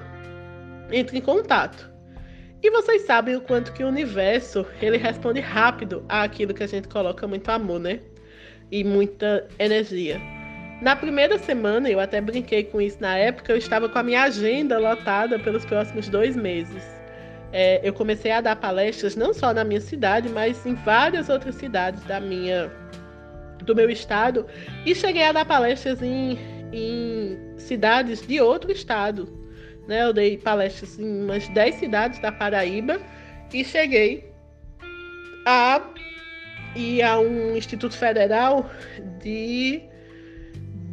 entre 0.91 1.17
em 1.17 1.22
contato. 1.22 1.89
E 2.61 2.69
vocês 2.71 3.03
sabem 3.03 3.37
o 3.37 3.41
quanto 3.41 3.71
que 3.71 3.83
o 3.83 3.87
universo 3.87 4.65
ele 4.81 4.97
responde 4.97 5.39
rápido 5.39 6.03
àquilo 6.09 6.53
que 6.53 6.63
a 6.63 6.67
gente 6.67 6.89
coloca 6.89 7.25
muito 7.25 7.49
amor, 7.49 7.79
né? 7.79 7.99
E 8.69 8.83
muita 8.83 9.47
energia. 9.57 10.19
Na 10.81 10.95
primeira 10.95 11.37
semana, 11.37 11.89
eu 11.89 11.99
até 11.99 12.19
brinquei 12.19 12.63
com 12.63 12.81
isso 12.81 12.97
na 12.99 13.17
época, 13.17 13.53
eu 13.53 13.57
estava 13.57 13.87
com 13.87 13.97
a 13.97 14.03
minha 14.03 14.23
agenda 14.23 14.77
lotada 14.77 15.39
pelos 15.39 15.65
próximos 15.65 16.09
dois 16.09 16.35
meses. 16.35 16.83
É, 17.51 17.79
eu 17.81 17.93
comecei 17.93 18.31
a 18.31 18.41
dar 18.41 18.55
palestras 18.57 19.15
não 19.15 19.33
só 19.33 19.53
na 19.53 19.63
minha 19.63 19.81
cidade, 19.81 20.29
mas 20.29 20.65
em 20.65 20.75
várias 20.75 21.29
outras 21.29 21.55
cidades 21.55 22.03
da 22.03 22.19
minha 22.19 22.71
do 23.63 23.75
meu 23.75 23.89
estado 23.89 24.45
e 24.85 24.95
cheguei 24.95 25.23
a 25.23 25.31
dar 25.31 25.45
palestras 25.45 26.01
em, 26.01 26.37
em 26.71 27.37
cidades 27.57 28.25
de 28.25 28.39
outro 28.39 28.71
estado. 28.71 29.38
Né? 29.89 30.03
Eu 30.03 30.13
dei 30.13 30.38
palestras 30.38 31.00
em 31.00 31.24
umas 31.24 31.50
10 31.50 31.75
cidades 31.75 32.19
da 32.19 32.31
Paraíba 32.31 33.01
e 33.51 33.65
cheguei 33.65 34.31
a 35.48 35.81
ir 36.75 37.01
a 37.01 37.19
um 37.19 37.58
Instituto 37.58 37.98
Federal 37.98 38.69
de, 39.19 39.81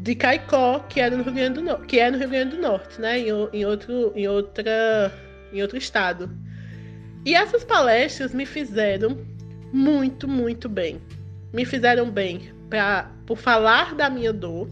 de 0.00 0.14
Caicó, 0.14 0.78
que 0.88 0.98
era 0.98 1.14
no 1.14 1.22
Rio 1.22 1.34
Grande 1.34 1.54
do 1.56 1.62
Norte, 1.62 1.86
que 1.86 2.00
é 2.00 2.10
no 2.10 2.16
Rio 2.16 2.30
Grande 2.30 2.56
do 2.56 2.62
Norte, 2.62 2.98
né? 2.98 3.18
em, 3.18 3.28
em, 3.52 3.66
outro, 3.66 4.12
em, 4.16 4.26
outra, 4.26 5.12
em 5.52 5.60
outro 5.60 5.76
estado. 5.76 6.30
E 7.22 7.34
essas 7.34 7.64
palestras 7.64 8.32
me 8.32 8.46
fizeram 8.46 9.18
muito, 9.74 10.26
muito 10.26 10.70
bem. 10.70 11.02
Me 11.52 11.66
fizeram 11.66 12.10
bem 12.10 12.50
pra, 12.70 13.10
por 13.26 13.36
falar 13.36 13.94
da 13.94 14.08
minha 14.08 14.32
dor, 14.32 14.70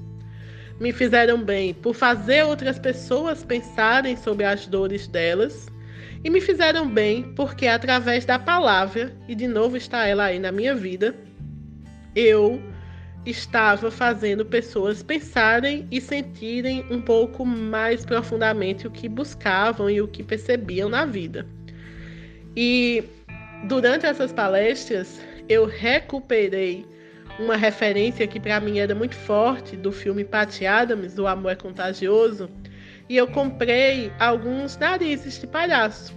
me 0.80 0.92
fizeram 0.92 1.42
bem 1.42 1.74
por 1.74 1.94
fazer 1.94 2.44
outras 2.44 2.78
pessoas 2.78 3.44
pensarem 3.44 4.16
sobre 4.16 4.44
as 4.44 4.66
dores 4.66 5.06
delas 5.06 5.68
e 6.24 6.30
me 6.30 6.40
fizeram 6.40 6.88
bem 6.88 7.22
porque 7.34 7.66
através 7.66 8.24
da 8.24 8.38
palavra, 8.38 9.12
e 9.28 9.34
de 9.34 9.46
novo 9.46 9.76
está 9.76 10.06
ela 10.06 10.24
aí 10.24 10.38
na 10.38 10.50
minha 10.50 10.74
vida, 10.74 11.14
eu 12.16 12.60
estava 13.26 13.90
fazendo 13.90 14.44
pessoas 14.44 15.02
pensarem 15.02 15.86
e 15.90 16.00
sentirem 16.00 16.84
um 16.90 17.00
pouco 17.00 17.44
mais 17.44 18.04
profundamente 18.04 18.86
o 18.86 18.90
que 18.90 19.08
buscavam 19.08 19.88
e 19.88 20.00
o 20.00 20.08
que 20.08 20.22
percebiam 20.22 20.88
na 20.88 21.04
vida. 21.04 21.46
E 22.56 23.04
durante 23.68 24.06
essas 24.06 24.32
palestras, 24.32 25.20
eu 25.48 25.66
recuperei 25.66 26.86
uma 27.38 27.56
referência 27.56 28.26
que 28.26 28.38
para 28.38 28.60
mim 28.60 28.78
era 28.78 28.94
muito 28.94 29.16
forte 29.16 29.76
do 29.76 29.90
filme 29.90 30.24
Patty 30.24 30.66
Adams, 30.66 31.18
O 31.18 31.26
Amor 31.26 31.52
é 31.52 31.56
Contagioso, 31.56 32.48
e 33.08 33.16
eu 33.16 33.26
comprei 33.26 34.12
alguns 34.18 34.76
narizes 34.76 35.40
de 35.40 35.46
palhaço. 35.46 36.14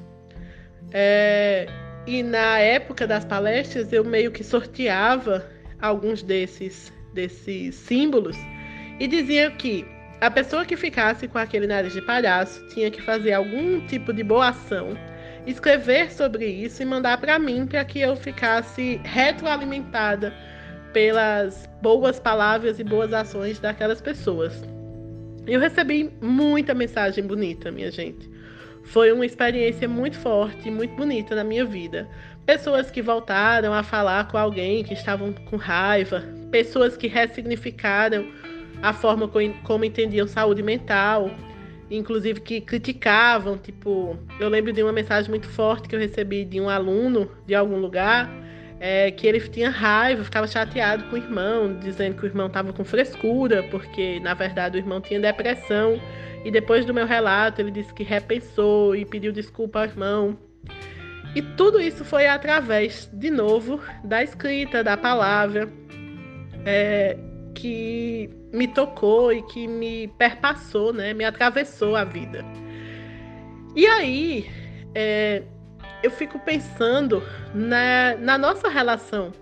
É, 0.93 1.67
e 2.05 2.23
na 2.23 2.59
época 2.59 3.05
das 3.05 3.25
palestras 3.25 3.91
eu 3.91 4.05
meio 4.05 4.31
que 4.31 4.43
sorteava 4.43 5.45
alguns 5.81 6.23
desses, 6.23 6.93
desses 7.13 7.75
símbolos 7.75 8.37
e 8.99 9.07
dizia 9.07 9.51
que 9.51 9.85
a 10.21 10.31
pessoa 10.31 10.65
que 10.65 10.75
ficasse 10.77 11.27
com 11.27 11.37
aquele 11.37 11.67
nariz 11.67 11.93
de 11.93 12.01
palhaço 12.01 12.65
tinha 12.69 12.89
que 12.89 13.01
fazer 13.01 13.33
algum 13.33 13.85
tipo 13.85 14.13
de 14.13 14.23
boa 14.23 14.49
ação, 14.49 14.97
escrever 15.45 16.11
sobre 16.11 16.45
isso 16.45 16.81
e 16.81 16.85
mandar 16.85 17.19
para 17.19 17.37
mim 17.37 17.67
para 17.67 17.83
que 17.85 17.99
eu 17.99 18.15
ficasse 18.15 18.99
retroalimentada 19.03 20.33
pelas 20.97 21.69
boas 21.79 22.19
palavras 22.19 22.79
e 22.79 22.83
boas 22.83 23.13
ações 23.13 23.59
daquelas 23.59 24.01
pessoas. 24.01 24.63
Eu 25.45 25.59
recebi 25.59 26.11
muita 26.19 26.73
mensagem 26.73 27.23
bonita, 27.23 27.69
minha 27.69 27.91
gente. 27.91 28.27
Foi 28.85 29.11
uma 29.11 29.23
experiência 29.23 29.87
muito 29.87 30.17
forte, 30.17 30.71
muito 30.71 30.95
bonita 30.95 31.35
na 31.35 31.43
minha 31.43 31.63
vida. 31.63 32.09
Pessoas 32.47 32.89
que 32.89 32.99
voltaram 32.99 33.75
a 33.75 33.83
falar 33.83 34.27
com 34.27 34.39
alguém 34.39 34.83
que 34.83 34.95
estavam 34.95 35.33
com 35.33 35.55
raiva, 35.55 36.23
pessoas 36.49 36.97
que 36.97 37.05
ressignificaram 37.05 38.27
a 38.81 38.91
forma 38.91 39.29
como 39.65 39.85
entendiam 39.85 40.25
saúde 40.25 40.63
mental, 40.63 41.29
inclusive 41.91 42.39
que 42.39 42.59
criticavam, 42.59 43.55
tipo, 43.55 44.17
eu 44.39 44.49
lembro 44.49 44.73
de 44.73 44.81
uma 44.81 44.93
mensagem 44.93 45.29
muito 45.29 45.47
forte 45.47 45.87
que 45.87 45.95
eu 45.95 45.99
recebi 45.99 46.43
de 46.43 46.59
um 46.59 46.67
aluno 46.67 47.29
de 47.45 47.53
algum 47.53 47.77
lugar 47.77 48.46
é, 48.79 49.11
que 49.11 49.25
ele 49.25 49.39
tinha 49.39 49.69
raiva, 49.69 50.23
ficava 50.23 50.47
chateado 50.47 51.03
com 51.05 51.15
o 51.15 51.17
irmão, 51.17 51.77
dizendo 51.79 52.15
que 52.15 52.23
o 52.23 52.27
irmão 52.27 52.47
estava 52.47 52.71
com 52.71 52.83
frescura, 52.83 53.63
porque 53.63 54.19
na 54.19 54.33
verdade 54.33 54.77
o 54.77 54.79
irmão 54.79 55.01
tinha 55.01 55.19
depressão. 55.19 55.99
E 56.45 56.51
depois 56.51 56.85
do 56.85 56.93
meu 56.93 57.05
relato, 57.05 57.61
ele 57.61 57.71
disse 57.71 57.93
que 57.93 58.03
repensou 58.03 58.95
e 58.95 59.03
pediu 59.03 59.31
desculpa 59.31 59.79
ao 59.79 59.85
irmão. 59.85 60.37
E 61.35 61.41
tudo 61.41 61.79
isso 61.79 62.05
foi 62.05 62.27
através, 62.27 63.09
de 63.13 63.29
novo, 63.29 63.81
da 64.03 64.23
escrita, 64.23 64.83
da 64.83 64.95
palavra, 64.95 65.69
é, 66.65 67.17
que 67.53 68.29
me 68.53 68.67
tocou 68.67 69.33
e 69.33 69.41
que 69.43 69.67
me 69.67 70.07
perpassou, 70.17 70.93
né? 70.93 71.13
me 71.13 71.25
atravessou 71.25 71.95
a 71.95 72.03
vida. 72.03 72.45
E 73.75 73.85
aí, 73.85 74.49
é, 74.95 75.43
eu 76.07 76.11
fico 76.11 76.39
pensando 76.39 77.21
na, 77.53 78.15
na 78.15 78.37
nossa 78.37 78.69
relação 78.69 79.33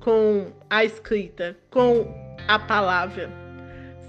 com 0.00 0.52
a 0.68 0.84
escrita, 0.84 1.56
com 1.70 2.14
a 2.46 2.58
palavra. 2.58 3.30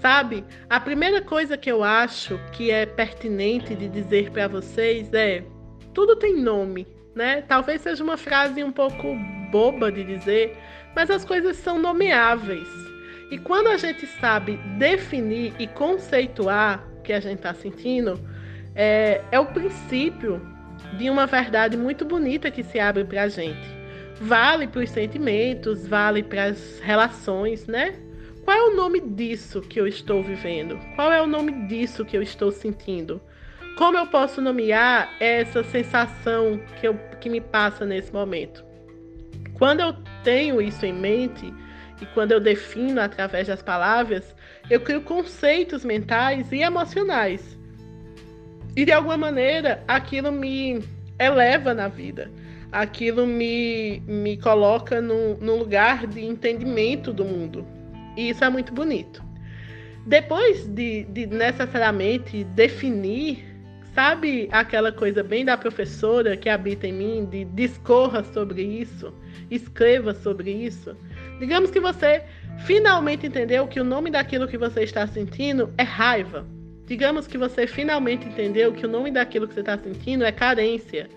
Sabe? 0.00 0.44
A 0.68 0.78
primeira 0.78 1.22
coisa 1.22 1.56
que 1.56 1.72
eu 1.72 1.82
acho 1.82 2.38
que 2.52 2.70
é 2.70 2.84
pertinente 2.84 3.74
de 3.74 3.88
dizer 3.88 4.30
para 4.30 4.46
vocês 4.46 5.12
é: 5.14 5.42
tudo 5.94 6.16
tem 6.16 6.36
nome, 6.36 6.86
né? 7.14 7.42
Talvez 7.48 7.80
seja 7.80 8.04
uma 8.04 8.18
frase 8.18 8.62
um 8.62 8.70
pouco 8.70 9.16
boba 9.50 9.90
de 9.90 10.04
dizer, 10.04 10.54
mas 10.94 11.10
as 11.10 11.24
coisas 11.24 11.56
são 11.56 11.78
nomeáveis. 11.78 12.68
E 13.30 13.38
quando 13.38 13.68
a 13.68 13.78
gente 13.78 14.06
sabe 14.20 14.58
definir 14.78 15.54
e 15.58 15.66
conceituar 15.66 16.86
o 16.98 17.02
que 17.02 17.12
a 17.14 17.20
gente 17.20 17.38
está 17.38 17.54
sentindo, 17.54 18.20
é, 18.74 19.22
é 19.32 19.40
o 19.40 19.46
princípio 19.46 20.55
de 20.94 21.10
uma 21.10 21.26
verdade 21.26 21.76
muito 21.76 22.04
bonita 22.04 22.50
que 22.50 22.62
se 22.62 22.78
abre 22.78 23.04
para 23.04 23.24
a 23.24 23.28
gente. 23.28 23.76
Vale 24.20 24.66
para 24.66 24.82
os 24.82 24.90
sentimentos, 24.90 25.86
vale 25.86 26.22
para 26.22 26.44
as 26.44 26.80
relações, 26.80 27.66
né? 27.66 27.94
Qual 28.44 28.56
é 28.56 28.62
o 28.62 28.76
nome 28.76 29.00
disso 29.00 29.60
que 29.60 29.78
eu 29.80 29.86
estou 29.86 30.22
vivendo? 30.22 30.78
Qual 30.94 31.12
é 31.12 31.20
o 31.20 31.26
nome 31.26 31.66
disso 31.66 32.04
que 32.04 32.16
eu 32.16 32.22
estou 32.22 32.50
sentindo? 32.50 33.20
Como 33.76 33.98
eu 33.98 34.06
posso 34.06 34.40
nomear 34.40 35.12
essa 35.20 35.62
sensação 35.64 36.60
que, 36.80 36.88
eu, 36.88 36.94
que 37.20 37.28
me 37.28 37.40
passa 37.40 37.84
nesse 37.84 38.12
momento? 38.12 38.64
Quando 39.54 39.80
eu 39.80 39.94
tenho 40.22 40.62
isso 40.62 40.86
em 40.86 40.92
mente 40.92 41.52
e 42.00 42.06
quando 42.06 42.32
eu 42.32 42.40
defino 42.40 43.00
através 43.00 43.48
das 43.48 43.62
palavras, 43.62 44.34
eu 44.70 44.80
crio 44.80 45.02
conceitos 45.02 45.84
mentais 45.84 46.50
e 46.52 46.62
emocionais 46.62 47.55
e 48.76 48.84
de 48.84 48.92
alguma 48.92 49.16
maneira 49.16 49.82
aquilo 49.88 50.30
me 50.30 50.84
eleva 51.18 51.72
na 51.72 51.88
vida. 51.88 52.30
Aquilo 52.70 53.26
me, 53.26 54.00
me 54.06 54.36
coloca 54.36 55.00
num, 55.00 55.34
num 55.40 55.56
lugar 55.56 56.06
de 56.06 56.22
entendimento 56.22 57.10
do 57.10 57.24
mundo. 57.24 57.66
E 58.16 58.28
isso 58.28 58.44
é 58.44 58.50
muito 58.50 58.74
bonito. 58.74 59.24
Depois 60.04 60.66
de, 60.66 61.04
de 61.04 61.26
necessariamente 61.26 62.44
definir, 62.44 63.44
sabe 63.94 64.48
aquela 64.52 64.92
coisa 64.92 65.22
bem 65.22 65.44
da 65.44 65.56
professora 65.56 66.36
que 66.36 66.48
habita 66.48 66.86
em 66.86 66.92
mim, 66.92 67.24
de 67.24 67.44
discorra 67.46 68.22
sobre 68.22 68.62
isso, 68.62 69.12
escreva 69.50 70.12
sobre 70.12 70.52
isso? 70.52 70.94
Digamos 71.40 71.70
que 71.70 71.80
você 71.80 72.22
finalmente 72.66 73.26
entendeu 73.26 73.66
que 73.66 73.80
o 73.80 73.84
nome 73.84 74.10
daquilo 74.10 74.46
que 74.46 74.58
você 74.58 74.82
está 74.82 75.06
sentindo 75.06 75.72
é 75.78 75.82
raiva 75.82 76.46
Digamos 76.86 77.26
que 77.26 77.36
você 77.36 77.66
finalmente 77.66 78.28
entendeu 78.28 78.72
que 78.72 78.86
o 78.86 78.88
nome 78.88 79.10
daquilo 79.10 79.48
que 79.48 79.54
você 79.54 79.60
está 79.60 79.76
sentindo 79.76 80.24
é 80.24 80.30
carência. 80.30 81.08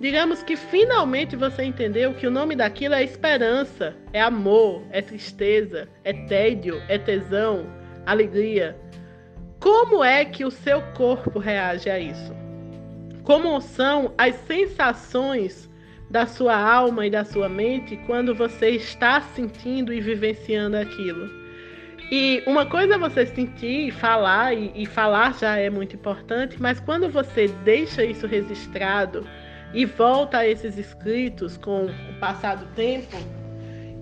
Digamos 0.00 0.42
que 0.42 0.56
finalmente 0.56 1.34
você 1.34 1.64
entendeu 1.64 2.14
que 2.14 2.26
o 2.26 2.30
nome 2.30 2.54
daquilo 2.54 2.94
é 2.94 3.02
esperança, 3.02 3.96
é 4.12 4.20
amor, 4.20 4.84
é 4.90 5.02
tristeza, 5.02 5.88
é 6.04 6.12
tédio, 6.12 6.80
é 6.88 6.96
tesão, 6.96 7.66
alegria. 8.04 8.76
Como 9.58 10.04
é 10.04 10.24
que 10.24 10.44
o 10.44 10.50
seu 10.50 10.80
corpo 10.94 11.40
reage 11.40 11.90
a 11.90 11.98
isso? 11.98 12.32
Como 13.24 13.60
são 13.60 14.14
as 14.16 14.36
sensações 14.46 15.68
da 16.08 16.24
sua 16.24 16.56
alma 16.56 17.04
e 17.04 17.10
da 17.10 17.24
sua 17.24 17.48
mente 17.48 17.96
quando 18.06 18.32
você 18.32 18.70
está 18.70 19.20
sentindo 19.20 19.92
e 19.92 20.00
vivenciando 20.00 20.76
aquilo? 20.76 21.45
E 22.10 22.42
uma 22.46 22.64
coisa 22.64 22.94
é 22.94 22.98
você 22.98 23.26
sentir 23.26 23.88
e 23.88 23.90
falar, 23.90 24.54
e, 24.54 24.70
e 24.74 24.86
falar 24.86 25.34
já 25.34 25.56
é 25.56 25.68
muito 25.68 25.96
importante, 25.96 26.56
mas 26.60 26.78
quando 26.78 27.08
você 27.08 27.48
deixa 27.64 28.04
isso 28.04 28.26
registrado, 28.26 29.26
e 29.74 29.84
volta 29.84 30.38
a 30.38 30.48
esses 30.48 30.78
escritos 30.78 31.56
com 31.56 31.86
o 31.86 32.20
passar 32.20 32.56
do 32.56 32.66
tempo, 32.74 33.16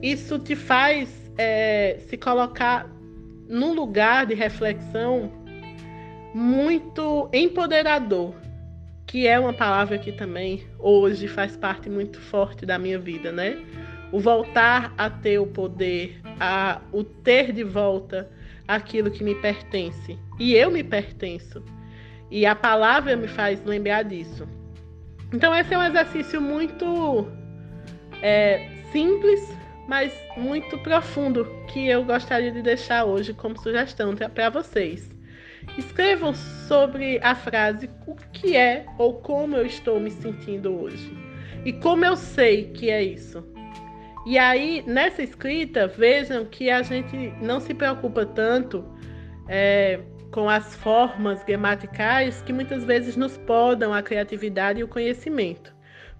isso 0.02 0.38
te 0.38 0.54
faz 0.54 1.08
é, 1.38 1.98
se 2.06 2.16
colocar 2.16 2.88
num 3.48 3.72
lugar 3.72 4.26
de 4.26 4.34
reflexão 4.34 5.32
muito 6.34 7.28
empoderador, 7.32 8.34
que 9.06 9.26
é 9.26 9.38
uma 9.38 9.52
palavra 9.52 9.98
que 9.98 10.12
também 10.12 10.64
hoje 10.78 11.28
faz 11.28 11.56
parte 11.56 11.88
muito 11.88 12.20
forte 12.20 12.66
da 12.66 12.78
minha 12.78 12.98
vida, 12.98 13.32
né? 13.32 13.58
O 14.12 14.20
voltar 14.20 14.94
a 14.96 15.10
ter 15.10 15.38
o 15.38 15.46
poder, 15.46 16.20
a, 16.38 16.80
o 16.92 17.02
ter 17.02 17.52
de 17.52 17.64
volta 17.64 18.30
aquilo 18.66 19.10
que 19.10 19.24
me 19.24 19.34
pertence. 19.36 20.18
E 20.38 20.54
eu 20.54 20.70
me 20.70 20.82
pertenço. 20.82 21.62
E 22.30 22.46
a 22.46 22.54
palavra 22.54 23.16
me 23.16 23.28
faz 23.28 23.64
lembrar 23.64 24.02
disso. 24.04 24.48
Então, 25.32 25.54
esse 25.54 25.74
é 25.74 25.78
um 25.78 25.82
exercício 25.82 26.40
muito 26.40 27.26
é, 28.22 28.68
simples, 28.92 29.52
mas 29.88 30.12
muito 30.36 30.78
profundo, 30.78 31.44
que 31.68 31.88
eu 31.88 32.04
gostaria 32.04 32.52
de 32.52 32.62
deixar 32.62 33.04
hoje 33.04 33.34
como 33.34 33.58
sugestão 33.58 34.14
para 34.16 34.50
vocês. 34.50 35.10
Escrevam 35.78 36.34
sobre 36.34 37.18
a 37.22 37.34
frase 37.34 37.90
o 38.06 38.14
que 38.32 38.56
é 38.56 38.86
ou 38.98 39.14
como 39.14 39.56
eu 39.56 39.66
estou 39.66 39.98
me 39.98 40.10
sentindo 40.10 40.72
hoje. 40.80 41.12
E 41.64 41.72
como 41.72 42.04
eu 42.04 42.16
sei 42.16 42.70
que 42.70 42.90
é 42.90 43.02
isso. 43.02 43.53
E 44.26 44.38
aí, 44.38 44.82
nessa 44.86 45.22
escrita, 45.22 45.86
vejam 45.86 46.46
que 46.46 46.70
a 46.70 46.82
gente 46.82 47.34
não 47.42 47.60
se 47.60 47.74
preocupa 47.74 48.24
tanto 48.24 48.84
é, 49.48 50.00
com 50.30 50.48
as 50.48 50.74
formas 50.76 51.44
gramaticais 51.44 52.40
que 52.42 52.52
muitas 52.52 52.84
vezes 52.84 53.16
nos 53.16 53.36
podam 53.36 53.92
a 53.92 54.02
criatividade 54.02 54.80
e 54.80 54.84
o 54.84 54.88
conhecimento. 54.88 55.74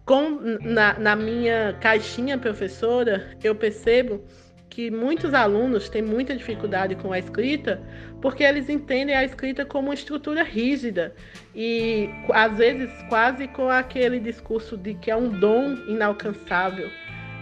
Com, 0.04 0.38
na, 0.61 0.99
na 0.99 1.16
minha 1.16 1.76
caixinha 1.80 2.37
professora, 2.37 3.34
eu 3.42 3.54
percebo 3.54 4.23
que 4.68 4.90
muitos 4.90 5.32
alunos 5.32 5.88
têm 5.88 6.02
muita 6.02 6.37
dificuldade 6.37 6.96
com 6.96 7.12
a 7.12 7.18
escrita 7.18 7.80
porque 8.20 8.42
eles 8.42 8.68
entendem 8.68 9.14
a 9.14 9.25
escrita 9.25 9.64
como 9.64 9.88
uma 9.88 9.94
estrutura 9.94 10.42
rígida 10.42 11.14
e 11.54 12.11
às 12.30 12.58
vezes 12.58 12.90
quase 13.08 13.46
com 13.49 13.70
aquele 13.70 14.18
discurso 14.18 14.76
de 14.76 14.94
que 14.94 15.11
é 15.11 15.16
um 15.16 15.28
dom 15.28 15.75
inalcançável. 15.88 16.90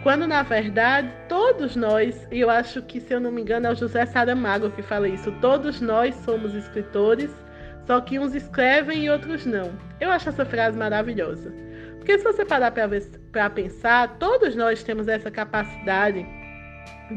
Quando 0.03 0.27
na 0.27 0.43
verdade 0.43 1.13
todos 1.29 1.77
nós, 1.77 2.27
e 2.31 2.41
eu 2.41 2.51
acho 2.51 2.83
que 2.83 3.01
se 3.01 3.15
eu 3.15 3.21
não 3.21 3.31
me 3.31 3.41
engano 3.41 3.69
é 3.69 3.71
o 3.71 3.75
José 3.75 4.05
Saramago 4.05 4.71
que 4.71 4.83
fala 4.83 5.09
isso, 5.09 5.31
todos 5.41 5.81
nós 5.81 6.15
somos 6.17 6.55
escritores, 6.55 7.31
só 7.87 8.01
que 8.01 8.19
uns 8.19 8.35
escrevem 8.35 9.05
e 9.05 9.11
outros 9.11 9.47
não. 9.47 9.71
Eu 10.01 10.11
acho 10.11 10.29
essa 10.29 10.45
frase 10.45 10.77
maravilhosa. 10.77 11.53
Porque 11.99 12.19
se 12.19 12.25
você 12.25 12.45
parar 12.45 12.73
para 12.73 13.51
pensar, 13.51 14.19
todos 14.19 14.57
nós 14.57 14.83
temos 14.83 15.07
essa 15.07 15.31
capacidade 15.31 16.27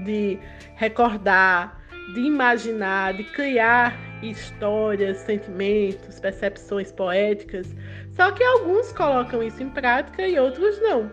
de 0.06 0.38
recordar, 0.76 1.82
de 2.14 2.20
imaginar, 2.20 3.16
de 3.16 3.24
criar 3.24 3.98
histórias, 4.22 5.18
sentimentos, 5.18 6.20
percepções 6.20 6.92
poéticas. 6.92 7.76
Só 8.16 8.32
que 8.32 8.44
alguns 8.44 8.92
colocam 8.92 9.42
isso 9.42 9.64
em 9.64 9.70
prática 9.70 10.28
e 10.28 10.38
outros 10.38 10.80
não. 10.82 11.12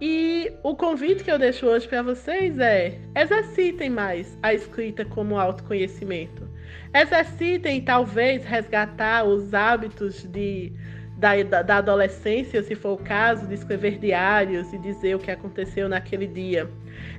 E 0.00 0.52
o 0.62 0.76
convite 0.76 1.24
que 1.24 1.30
eu 1.30 1.38
deixo 1.38 1.66
hoje 1.66 1.88
para 1.88 2.02
vocês 2.02 2.58
é: 2.58 2.98
exercitem 3.16 3.90
mais 3.90 4.38
a 4.42 4.54
escrita 4.54 5.04
como 5.04 5.36
autoconhecimento. 5.36 6.48
Exercitem 6.94 7.80
talvez 7.80 8.44
resgatar 8.44 9.24
os 9.24 9.52
hábitos 9.52 10.22
de, 10.22 10.72
da, 11.16 11.62
da 11.62 11.78
adolescência, 11.78 12.62
se 12.62 12.76
for 12.76 12.92
o 12.92 13.02
caso, 13.02 13.46
de 13.48 13.54
escrever 13.54 13.98
diários 13.98 14.72
e 14.72 14.78
dizer 14.78 15.16
o 15.16 15.18
que 15.18 15.32
aconteceu 15.32 15.88
naquele 15.88 16.28
dia. 16.28 16.70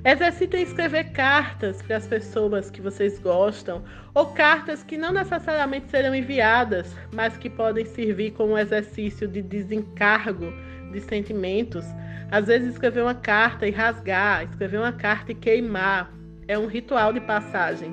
Exercitem 0.02 0.62
escrever 0.62 1.12
cartas 1.12 1.82
para 1.82 1.98
as 1.98 2.06
pessoas 2.06 2.70
que 2.70 2.80
vocês 2.80 3.18
gostam, 3.18 3.84
ou 4.14 4.26
cartas 4.26 4.82
que 4.82 4.96
não 4.96 5.12
necessariamente 5.12 5.90
serão 5.90 6.14
enviadas, 6.14 6.96
mas 7.12 7.36
que 7.36 7.50
podem 7.50 7.84
servir 7.84 8.30
como 8.30 8.56
exercício 8.56 9.28
de 9.28 9.42
desencargo 9.42 10.50
de 10.92 11.00
sentimentos 11.00 11.84
às 12.30 12.46
vezes, 12.46 12.72
escrever 12.72 13.02
uma 13.02 13.14
carta 13.14 13.66
e 13.66 13.70
rasgar, 13.70 14.44
escrever 14.44 14.78
uma 14.78 14.92
carta 14.92 15.32
e 15.32 15.34
queimar, 15.34 16.12
é 16.46 16.58
um 16.58 16.66
ritual 16.66 17.12
de 17.12 17.20
passagem. 17.20 17.92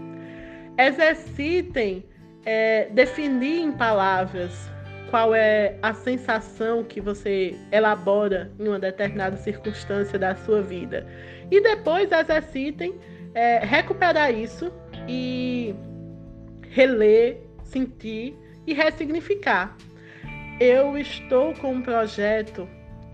Exercitem 0.78 2.06
é, 2.46 2.88
definir 2.92 3.62
em 3.62 3.72
palavras 3.72 4.70
qual 5.10 5.34
é 5.34 5.78
a 5.82 5.94
sensação 5.94 6.84
que 6.84 7.00
você 7.00 7.56
elabora 7.72 8.52
em 8.60 8.68
uma 8.68 8.80
determinada 8.80 9.38
circunstância 9.38 10.20
da 10.20 10.36
sua 10.36 10.62
vida. 10.62 11.08
E 11.50 11.62
depois 11.62 12.12
exercitem 12.12 12.96
é, 13.34 13.60
recuperar 13.60 14.34
isso 14.34 14.72
e 15.08 15.74
reler, 16.70 17.42
sentir 17.64 18.36
e 18.66 18.74
ressignificar. 18.74 19.76
Eu 20.60 20.98
estou 20.98 21.54
com 21.54 21.74
um 21.74 21.82
projeto 21.82 22.68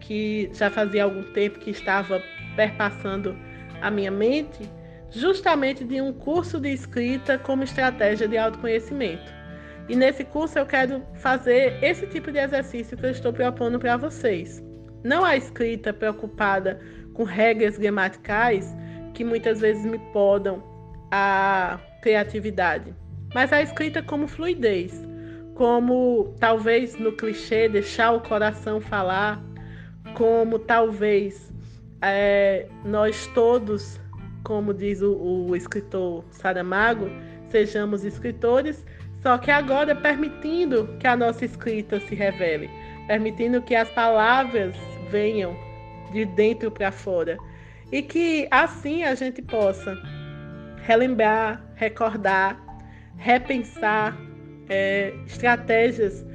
que 0.03 0.49
já 0.53 0.69
fazia 0.69 1.03
algum 1.03 1.23
tempo 1.33 1.59
que 1.59 1.71
estava 1.71 2.21
perpassando 2.55 3.35
a 3.81 3.89
minha 3.89 4.11
mente, 4.11 4.69
justamente 5.09 5.83
de 5.83 6.01
um 6.01 6.13
curso 6.13 6.59
de 6.59 6.69
escrita 6.69 7.37
como 7.37 7.63
estratégia 7.63 8.27
de 8.27 8.37
autoconhecimento. 8.37 9.31
E 9.87 9.95
nesse 9.95 10.23
curso 10.23 10.57
eu 10.57 10.65
quero 10.65 11.03
fazer 11.15 11.77
esse 11.83 12.07
tipo 12.07 12.31
de 12.31 12.39
exercício 12.39 12.97
que 12.97 13.05
eu 13.05 13.11
estou 13.11 13.33
propondo 13.33 13.79
para 13.79 13.97
vocês. 13.97 14.63
Não 15.03 15.23
a 15.25 15.35
escrita 15.35 15.93
preocupada 15.93 16.79
com 17.13 17.23
regras 17.23 17.77
gramaticais 17.77 18.73
que 19.13 19.23
muitas 19.23 19.59
vezes 19.59 19.85
me 19.85 19.99
podam 20.11 20.63
a 21.11 21.79
criatividade, 22.01 22.95
mas 23.33 23.53
a 23.53 23.61
escrita 23.61 24.01
como 24.01 24.27
fluidez, 24.27 25.05
como 25.53 26.33
talvez 26.39 26.97
no 26.97 27.11
clichê 27.11 27.69
deixar 27.69 28.13
o 28.13 28.21
coração 28.21 28.81
falar, 28.81 29.43
como 30.15 30.59
talvez 30.59 31.51
é, 32.01 32.67
nós 32.85 33.27
todos, 33.27 33.99
como 34.43 34.73
diz 34.73 35.01
o, 35.01 35.15
o 35.15 35.55
escritor 35.55 36.23
Saramago, 36.31 37.09
sejamos 37.49 38.03
escritores, 38.03 38.85
só 39.21 39.37
que 39.37 39.49
agora 39.49 39.95
permitindo 39.95 40.87
que 40.99 41.07
a 41.07 41.15
nossa 41.15 41.45
escrita 41.45 41.99
se 42.01 42.13
revele, 42.13 42.69
permitindo 43.07 43.61
que 43.61 43.75
as 43.75 43.89
palavras 43.91 44.75
venham 45.09 45.55
de 46.11 46.25
dentro 46.25 46.69
para 46.69 46.91
fora 46.91 47.37
e 47.91 48.01
que 48.01 48.47
assim 48.51 49.03
a 49.03 49.15
gente 49.15 49.41
possa 49.41 49.97
relembrar, 50.83 51.63
recordar, 51.75 52.59
repensar 53.17 54.17
é, 54.69 55.13
estratégias 55.25 56.25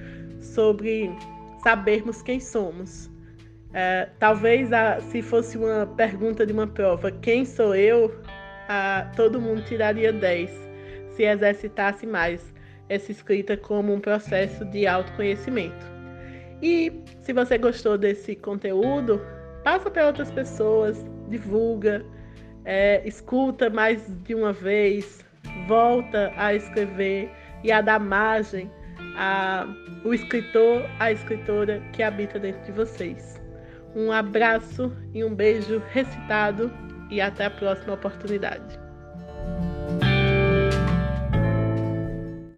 sobre 0.40 1.10
sabermos 1.62 2.22
quem 2.22 2.40
somos. 2.40 3.07
É, 3.72 4.08
talvez 4.18 4.72
a, 4.72 5.00
se 5.00 5.20
fosse 5.20 5.58
uma 5.58 5.86
pergunta 5.86 6.46
de 6.46 6.52
uma 6.52 6.66
prova, 6.66 7.10
quem 7.10 7.44
sou 7.44 7.74
eu? 7.74 8.14
A, 8.68 9.10
todo 9.16 9.40
mundo 9.40 9.62
tiraria 9.62 10.12
10 10.12 10.50
se 11.10 11.24
exercitasse 11.24 12.06
mais 12.06 12.52
essa 12.88 13.10
escrita 13.10 13.56
como 13.56 13.92
um 13.92 14.00
processo 14.00 14.64
de 14.66 14.86
autoconhecimento. 14.86 15.86
E 16.62 16.92
se 17.20 17.32
você 17.32 17.58
gostou 17.58 17.98
desse 17.98 18.34
conteúdo, 18.34 19.20
passa 19.64 19.90
para 19.90 20.06
outras 20.06 20.30
pessoas, 20.30 21.04
divulga, 21.28 22.04
é, 22.64 23.02
escuta 23.06 23.68
mais 23.68 24.02
de 24.24 24.34
uma 24.34 24.52
vez, 24.52 25.24
volta 25.66 26.32
a 26.36 26.54
escrever 26.54 27.30
e 27.62 27.70
a 27.70 27.80
dar 27.80 28.00
margem 28.00 28.70
ao 29.16 30.14
escritor, 30.14 30.84
à 30.98 31.12
escritora 31.12 31.82
que 31.92 32.02
habita 32.02 32.38
dentro 32.38 32.62
de 32.62 32.72
vocês. 32.72 33.37
Um 33.94 34.12
abraço 34.12 34.92
e 35.14 35.24
um 35.24 35.34
beijo 35.34 35.82
recitado 35.90 36.70
e 37.10 37.20
até 37.20 37.46
a 37.46 37.50
próxima 37.50 37.94
oportunidade. 37.94 38.87